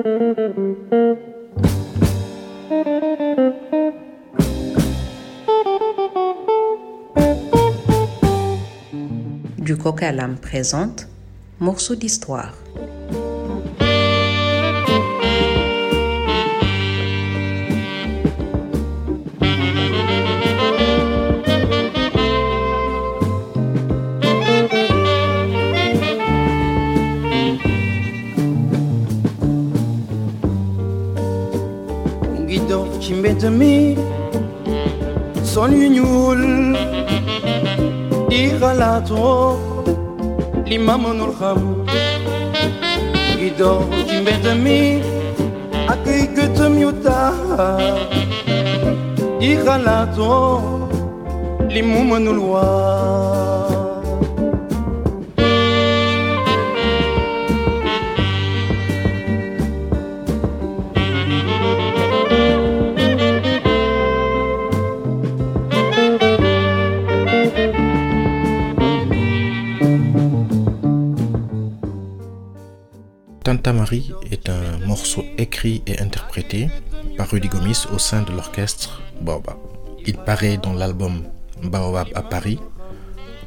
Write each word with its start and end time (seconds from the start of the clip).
Du 0.00 0.04
coq 9.76 10.02
à 10.02 10.12
l'âme 10.12 10.36
présente 10.36 11.06
Morceau 11.58 11.94
d'histoire. 11.96 12.54
Ngi 32.50 32.58
dox 32.70 32.88
ci 33.02 33.12
mbedd 33.14 33.42
mi 33.58 33.74
sol 35.52 35.70
yu 35.80 35.86
ñuul 35.96 36.42
di 38.30 38.40
xalaatoo 38.60 39.54
li 40.68 40.76
ma 40.86 40.94
xam 41.38 41.60
dox 43.58 43.86
ci 44.08 44.16
mbedd 44.22 44.44
mi 44.64 44.78
ak 45.92 46.02
ay 46.14 46.22
gëtëm 46.36 46.72
yu 46.82 46.90
taa 47.04 47.30
di 49.40 49.50
xalaatoo 49.64 50.50
li 51.72 51.80
mu 51.90 52.00
mënul 52.10 52.38
Tanta 73.50 73.72
Marie 73.72 74.12
est 74.30 74.48
un 74.48 74.78
morceau 74.86 75.24
écrit 75.36 75.82
et 75.84 75.98
interprété 75.98 76.68
par 77.16 77.28
Rudy 77.30 77.48
Gomis 77.48 77.84
au 77.92 77.98
sein 77.98 78.22
de 78.22 78.30
l'orchestre 78.30 79.02
Baobab. 79.20 79.56
Il 80.06 80.16
paraît 80.18 80.56
dans 80.56 80.72
l'album 80.72 81.24
Baobab 81.60 82.06
à 82.14 82.22
Paris, 82.22 82.60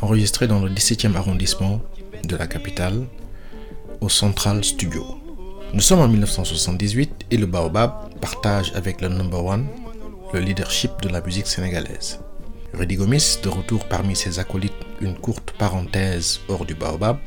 enregistré 0.00 0.46
dans 0.46 0.60
le 0.60 0.70
17e 0.70 1.16
arrondissement 1.16 1.82
de 2.24 2.34
la 2.34 2.46
capitale, 2.46 3.06
au 4.00 4.08
Central 4.08 4.64
Studio. 4.64 5.04
Nous 5.74 5.82
sommes 5.82 6.00
en 6.00 6.08
1978 6.08 7.26
et 7.30 7.36
le 7.36 7.44
Baobab 7.44 7.92
partage 8.22 8.72
avec 8.74 9.02
le 9.02 9.08
Number 9.08 9.44
One 9.44 9.66
le 10.32 10.40
leadership 10.40 10.92
de 11.02 11.10
la 11.10 11.20
musique 11.20 11.46
sénégalaise. 11.46 12.20
Rudy 12.72 12.96
Gomis, 12.96 13.36
de 13.42 13.50
retour 13.50 13.84
parmi 13.84 14.16
ses 14.16 14.38
acolytes, 14.38 14.72
une 15.02 15.14
courte 15.14 15.52
parenthèse 15.58 16.40
hors 16.48 16.64
du 16.64 16.74
Baobab, 16.74 17.18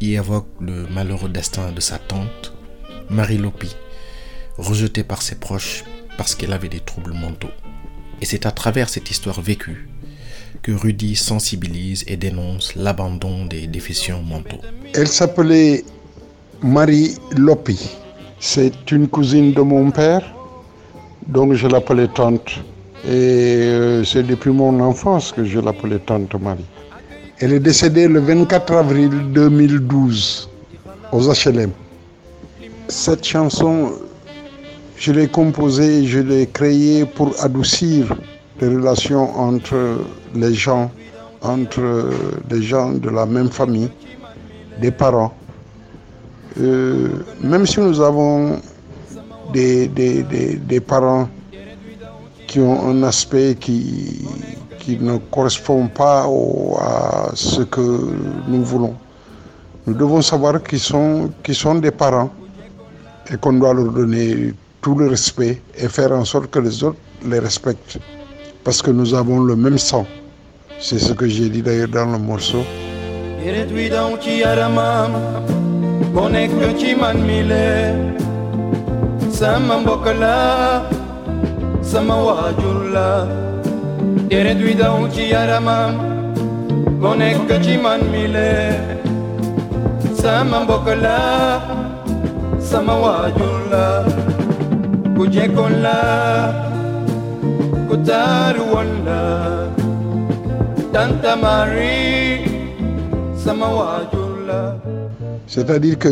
y 0.00 0.14
évoque 0.14 0.48
le 0.60 0.86
malheureux 0.88 1.28
destin 1.28 1.72
de 1.72 1.80
sa 1.80 1.98
tante, 1.98 2.52
Marie 3.10 3.38
Lopi, 3.38 3.74
rejetée 4.58 5.04
par 5.04 5.22
ses 5.22 5.36
proches 5.36 5.84
parce 6.16 6.34
qu'elle 6.34 6.52
avait 6.52 6.68
des 6.68 6.80
troubles 6.80 7.12
mentaux. 7.14 7.50
Et 8.20 8.24
c'est 8.24 8.46
à 8.46 8.50
travers 8.50 8.88
cette 8.88 9.10
histoire 9.10 9.40
vécue 9.40 9.88
que 10.62 10.72
Rudy 10.72 11.16
sensibilise 11.16 12.04
et 12.06 12.16
dénonce 12.16 12.74
l'abandon 12.74 13.44
des 13.46 13.66
déficients 13.66 14.22
mentaux. 14.22 14.60
Elle 14.94 15.08
s'appelait 15.08 15.84
Marie 16.62 17.14
Lopi. 17.36 17.90
C'est 18.40 18.90
une 18.90 19.08
cousine 19.08 19.52
de 19.52 19.60
mon 19.60 19.90
père, 19.90 20.22
donc 21.26 21.54
je 21.54 21.66
l'appelais 21.68 22.08
tante. 22.08 22.58
Et 23.04 23.08
euh, 23.08 24.04
c'est 24.04 24.24
depuis 24.24 24.50
mon 24.50 24.80
enfance 24.80 25.32
que 25.32 25.44
je 25.44 25.60
l'appelais 25.60 25.98
tante 26.00 26.34
Marie. 26.40 26.64
Elle 27.38 27.52
est 27.52 27.60
décédée 27.60 28.08
le 28.08 28.20
24 28.20 28.72
avril 28.72 29.10
2012 29.32 30.48
aux 31.12 31.20
HLM. 31.20 31.70
Cette 32.88 33.24
chanson, 33.26 33.92
je 34.96 35.12
l'ai 35.12 35.28
composée, 35.28 36.06
je 36.06 36.20
l'ai 36.20 36.46
créée 36.46 37.04
pour 37.04 37.34
adoucir 37.44 38.16
les 38.58 38.68
relations 38.68 39.38
entre 39.38 39.98
les 40.34 40.54
gens, 40.54 40.90
entre 41.42 42.08
les 42.50 42.62
gens 42.62 42.92
de 42.92 43.10
la 43.10 43.26
même 43.26 43.50
famille, 43.50 43.90
des 44.80 44.90
parents. 44.90 45.34
Euh, 46.58 47.08
même 47.42 47.66
si 47.66 47.80
nous 47.80 48.00
avons 48.00 48.58
des, 49.52 50.80
parents 50.86 51.28
qui 52.46 52.60
ont 52.60 52.88
un 52.88 53.02
aspect 53.02 53.56
qui, 53.60 54.24
qui 54.86 54.96
ne 55.00 55.16
correspond 55.32 55.88
pas 55.88 56.28
à 56.78 57.30
ce 57.34 57.62
que 57.62 57.80
nous 58.46 58.62
voulons. 58.62 58.94
Nous 59.84 59.94
devons 59.94 60.22
savoir 60.22 60.62
qu'ils 60.62 60.78
sont, 60.78 61.30
qu'ils 61.42 61.56
sont 61.56 61.74
des 61.74 61.90
parents 61.90 62.30
et 63.32 63.36
qu'on 63.36 63.54
doit 63.54 63.74
leur 63.74 63.90
donner 63.90 64.54
tout 64.80 64.94
le 64.94 65.08
respect 65.08 65.60
et 65.76 65.88
faire 65.88 66.12
en 66.12 66.24
sorte 66.24 66.50
que 66.52 66.60
les 66.60 66.84
autres 66.84 66.98
les 67.24 67.40
respectent. 67.40 67.98
Parce 68.62 68.80
que 68.80 68.92
nous 68.92 69.12
avons 69.12 69.40
le 69.40 69.56
même 69.56 69.76
sang. 69.78 70.06
C'est 70.78 71.00
ce 71.00 71.12
que 71.12 71.26
j'ai 71.26 71.48
dit 71.48 71.62
d'ailleurs 71.62 71.88
dans 71.88 72.06
le 72.12 72.18
morceau. 72.18 72.62
Yeret 84.30 84.58
wi 84.58 84.74
daw 84.74 85.06
ci 85.14 85.30
yaramam 85.32 85.92
boo 87.00 87.14
nekk 87.14 87.46
ci 87.64 87.74
man 87.84 88.00
mi 88.10 88.24
le 88.34 88.50
sama 90.20 90.56
mbokk 90.66 90.86
la 91.04 91.18
sama 92.70 92.94
waajur 93.04 93.60
la 93.72 93.86
ku 95.16 95.22
jekkoon 95.34 95.74
la 95.86 95.98
ku 97.88 97.94
taaru 98.08 98.62
woon 98.72 98.90
la 99.06 99.20
Tanta 100.92 101.32
Marie 101.36 102.50
sama 103.44 103.66
waajur 103.78 104.32
la 104.48 104.60
C'est-à-dire 105.46 105.98
que 105.98 106.10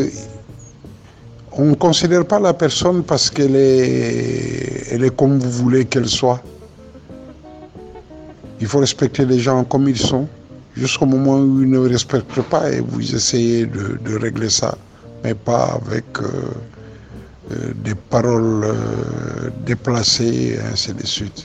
on 1.56 1.64
ne 1.66 1.74
considère 1.74 2.24
pas 2.24 2.38
la 2.38 2.54
personne 2.54 3.02
parce 3.02 3.28
qu'elle 3.30 3.56
est, 3.56 4.92
elle 4.92 5.04
est 5.04 5.14
comme 5.16 5.38
vous 5.38 5.50
voulez 5.50 5.84
qu'elle 5.84 6.08
soit. 6.08 6.40
Il 8.64 8.68
faut 8.68 8.78
respecter 8.78 9.26
les 9.26 9.40
gens 9.40 9.62
comme 9.62 9.90
ils 9.90 9.98
sont, 9.98 10.26
jusqu'au 10.74 11.04
moment 11.04 11.36
où 11.36 11.60
ils 11.60 11.68
ne 11.68 11.80
respectent 11.80 12.40
pas 12.40 12.72
et 12.72 12.80
vous 12.80 13.14
essayez 13.14 13.66
de, 13.66 14.16
régler 14.18 14.48
ça, 14.48 14.78
mais 15.22 15.34
pas 15.34 15.78
avec 15.82 16.06
euh, 16.18 16.30
euh, 17.52 17.74
des 17.84 17.94
paroles 17.94 18.64
euh, 18.64 19.50
déplacées 19.66 20.58
ainsi 20.72 20.94
de 20.94 21.04
suite. 21.04 21.44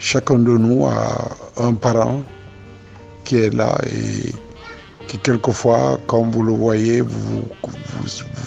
Chacun 0.00 0.34
de 0.34 0.58
nous 0.58 0.86
a 0.86 1.28
un 1.58 1.74
parent 1.74 2.24
qui 3.22 3.36
est 3.36 3.54
là 3.54 3.78
et 3.86 4.34
qui 5.06 5.16
quelquefois, 5.18 6.00
comme 6.08 6.32
vous 6.32 6.42
le 6.42 6.54
voyez, 6.54 7.02
vous, 7.02 7.44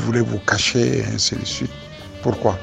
voulez 0.02 0.20
vous 0.20 0.40
cacher 0.40 1.06
ainsi 1.16 1.38
de 1.38 1.46
suite. 1.46 1.72
Pourquoi? 2.22 2.60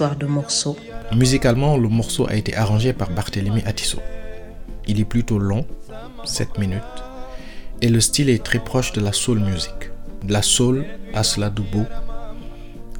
De. 0.00 1.14
Musicalement, 1.14 1.76
le 1.76 1.88
morceau 1.88 2.26
a 2.28 2.34
été 2.34 2.56
arrangé 2.56 2.92
par 2.92 3.10
Barthélemy 3.10 3.62
Atisso. 3.66 3.98
Il 4.86 5.00
est 5.00 5.04
plutôt 5.04 5.38
long, 5.38 5.66
7 6.24 6.58
minutes, 6.58 6.82
et 7.80 7.88
le 7.88 8.00
style 8.00 8.30
est 8.30 8.42
très 8.42 8.58
proche 8.58 8.92
de 8.92 9.00
la 9.00 9.12
soul 9.12 9.40
music. 9.40 9.90
La 10.28 10.42
soul 10.42 10.84
a 11.14 11.22
cela 11.22 11.50
de 11.50 11.62
beau 11.62 11.84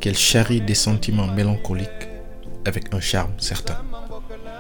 qu'elle 0.00 0.18
charrie 0.18 0.60
des 0.60 0.74
sentiments 0.74 1.28
mélancoliques 1.28 2.08
avec 2.64 2.92
un 2.94 3.00
charme 3.00 3.32
certain. 3.38 3.78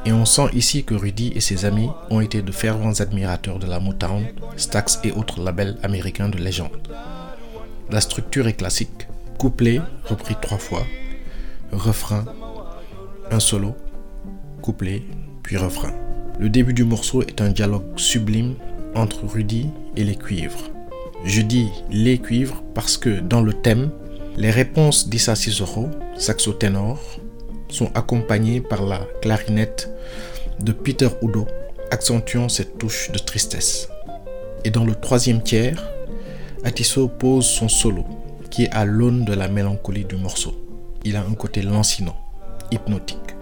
Et 0.04 0.12
on 0.12 0.24
sent 0.24 0.48
ici 0.54 0.84
que 0.84 0.94
Rudy 0.94 1.32
et 1.34 1.40
ses 1.40 1.64
amis 1.64 1.90
ont 2.10 2.20
été 2.20 2.42
de 2.42 2.52
fervents 2.52 3.00
admirateurs 3.00 3.58
de 3.58 3.66
la 3.66 3.78
Motown, 3.78 4.26
Stax 4.56 5.00
et 5.04 5.12
autres 5.12 5.40
labels 5.40 5.78
américains 5.82 6.28
de 6.28 6.38
légende. 6.38 6.88
La 7.90 8.00
structure 8.00 8.48
est 8.48 8.54
classique, 8.54 9.06
couplet 9.38 9.80
repris 10.04 10.36
trois 10.40 10.58
fois, 10.58 10.84
refrain, 11.72 12.24
un 13.30 13.40
solo, 13.40 13.74
couplet, 14.60 15.02
puis 15.42 15.56
refrain. 15.56 15.92
Le 16.38 16.48
début 16.48 16.74
du 16.74 16.84
morceau 16.84 17.22
est 17.22 17.40
un 17.40 17.50
dialogue 17.50 17.84
sublime 17.96 18.54
entre 18.94 19.26
Rudy 19.26 19.68
et 19.96 20.04
les 20.04 20.16
cuivres. 20.16 20.70
Je 21.24 21.40
dis 21.40 21.68
les 21.90 22.18
cuivres 22.18 22.62
parce 22.74 22.96
que 22.96 23.20
dans 23.20 23.40
le 23.40 23.52
thème, 23.52 23.90
les 24.36 24.50
réponses 24.50 25.08
d'Issa 25.08 25.34
Cicero, 25.34 25.88
saxo 26.16 26.52
ténor, 26.52 27.00
sont 27.68 27.90
accompagnées 27.94 28.60
par 28.60 28.82
la 28.82 29.00
clarinette 29.20 29.90
de 30.60 30.72
Peter 30.72 31.08
Udo, 31.22 31.46
accentuant 31.90 32.48
cette 32.48 32.78
touche 32.78 33.10
de 33.12 33.18
tristesse. 33.18 33.88
Et 34.64 34.70
dans 34.70 34.84
le 34.84 34.94
troisième 34.94 35.42
tiers, 35.42 35.90
Atisso 36.64 37.08
pose 37.08 37.46
son 37.46 37.68
solo, 37.68 38.04
qui 38.50 38.64
est 38.64 38.70
à 38.70 38.84
l'aune 38.84 39.24
de 39.24 39.32
la 39.32 39.48
mélancolie 39.48 40.04
du 40.04 40.16
morceau. 40.16 40.61
Il 41.04 41.16
a 41.16 41.22
un 41.22 41.34
côté 41.34 41.62
lancinant, 41.62 42.16
hypnotique. 42.70 43.36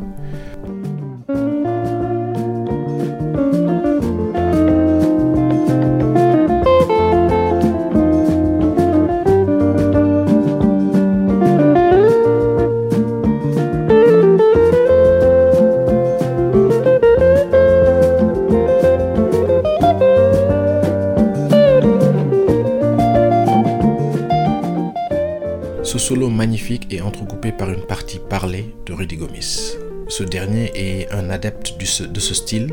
Ce 25.91 25.99
solo 25.99 26.29
magnifique 26.29 26.95
est 26.95 27.01
entrecoupé 27.01 27.51
par 27.51 27.69
une 27.69 27.81
partie 27.81 28.21
parlée 28.21 28.73
de 28.87 28.93
Rudy 28.93 29.17
Gomis. 29.17 29.77
Ce 30.07 30.23
dernier 30.23 30.71
est 30.77 31.11
un 31.13 31.31
adepte 31.31 31.75
de 31.81 32.21
ce 32.21 32.33
style 32.33 32.73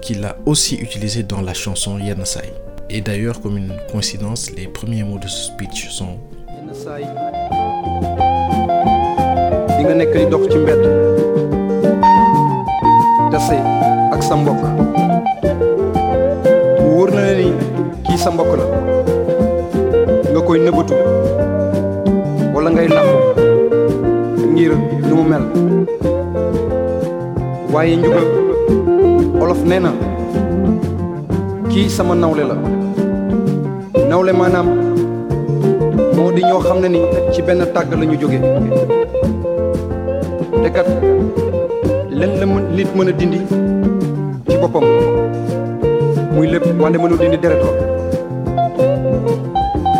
qu'il 0.00 0.24
a 0.24 0.38
aussi 0.46 0.76
utilisé 0.76 1.22
dans 1.22 1.42
la 1.42 1.52
chanson 1.52 1.98
Yanasai. 1.98 2.54
Et 2.88 3.02
d'ailleurs, 3.02 3.42
comme 3.42 3.58
une 3.58 3.76
coïncidence, 3.92 4.52
les 4.52 4.68
premiers 4.68 5.02
mots 5.02 5.18
de 5.18 5.28
ce 5.28 5.48
speech 5.48 5.90
sont 5.90 6.16
ngay 22.80 22.88
laxu 22.96 23.16
ngir 24.56 24.72
nu 25.08 25.14
mu 25.20 25.24
mel. 25.30 25.44
Waaye 27.72 27.96
olof 29.42 29.60
nee 29.68 29.80
na 29.84 29.92
kii 31.70 31.88
sama 31.96 32.14
nawle 32.16 32.44
la. 32.50 32.56
Ni 36.88 37.00
ci 37.32 37.40
benn 37.46 37.60
tàgg 37.74 37.92
la 38.00 38.04
ñu 38.08 38.16
jóge. 38.20 38.40
Te 40.62 40.68
kat 40.74 40.88
la 42.18 42.26
mën 42.52 42.64
nit 42.76 42.88
mën 42.96 43.08
a 43.10 43.12
dindi 43.12 43.40
ci 44.48 44.56
boppam. 44.60 44.84
Muy 46.34 46.46
lépp 46.52 46.64
wante 46.80 46.96
mënul 46.98 47.99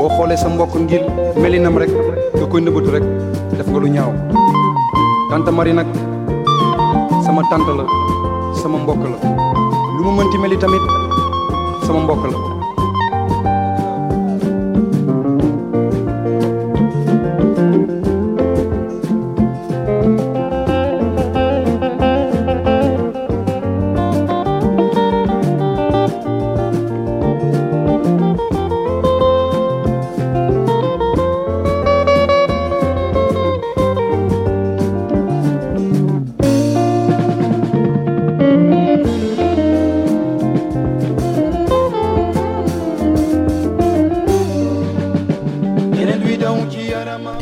boo 0.00 0.08
xoolee 0.16 0.36
sa 0.42 0.48
mbokk 0.48 0.74
ngir 0.80 1.02
melinam 1.42 1.76
rek 1.80 1.92
nga 2.36 2.46
koy 2.50 2.60
nëbbatu 2.64 2.88
rek 2.94 3.04
def 3.56 3.68
nga 3.68 3.78
lu 3.82 3.88
ñaaw. 3.96 4.12
Tante 5.30 5.50
Marie 5.52 5.76
nag 5.76 5.88
sama 7.24 7.42
tante 7.50 7.72
la 7.78 7.84
sama 8.60 8.78
mbokk 8.80 9.02
la. 9.12 9.18
Lu 9.96 10.00
mu 10.06 10.12
mënti 10.16 10.36
meli 10.40 10.56
tamit 10.56 10.80
sama 11.84 12.00
mbokk 12.04 12.24
la 12.32 12.59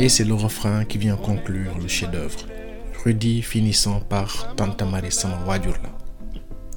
Et 0.08 0.10
c'est 0.10 0.25
le 0.25 0.32
refrain 0.32 0.87
qui 0.87 0.96
vient 0.96 1.16
conclure 1.16 1.72
le 1.78 1.87
chef-d'œuvre. 1.87 2.38
Rudy 3.05 3.43
finissant 3.43 4.00
par 4.00 4.55
Tanta 4.56 4.87
Marie 4.87 5.12
sama 5.12 5.34
waajur 5.46 5.75
la. 5.82 5.90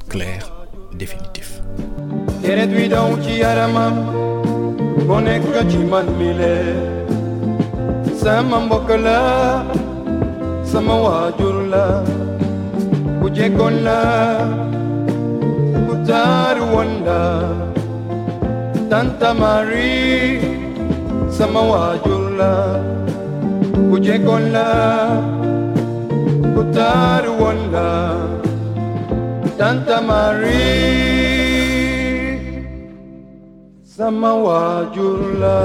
Clair, 0.09 0.51
définitif. 0.93 1.61
Ku 23.73 23.95
jekkoon 24.05 24.43
la 24.55 24.69
ku 26.53 26.61
taaru 26.75 27.31
woon 27.41 27.59
la 27.73 27.89
tanta 29.59 29.97
Marie 30.09 31.21
sama 33.95 34.31
waajur 34.45 35.19
la 35.41 35.59